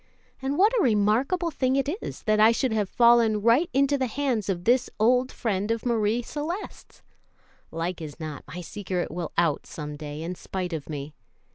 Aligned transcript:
And 0.41 0.57
what 0.57 0.73
a 0.79 0.83
remarkable 0.83 1.51
thing 1.51 1.75
it 1.75 1.87
is 2.01 2.23
that 2.23 2.39
I 2.39 2.51
should 2.51 2.73
have 2.73 2.89
fallen 2.89 3.43
right 3.43 3.69
into 3.71 3.99
the 3.99 4.07
hands 4.07 4.49
of 4.49 4.63
this 4.63 4.89
old 4.99 5.31
friend 5.31 5.69
of 5.69 5.85
Marie 5.85 6.23
Celeste's! 6.23 7.03
Like 7.69 8.01
as 8.01 8.19
not 8.19 8.43
my 8.47 8.61
secret 8.61 9.11
will 9.11 9.31
out 9.37 9.67
some 9.67 9.95
day 9.97 10.23
in 10.23 10.33
spite 10.33 10.73
of 10.73 10.89
me. 10.89 11.13